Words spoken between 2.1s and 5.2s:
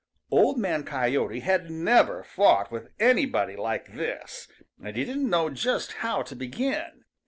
fought with anybody like this, and he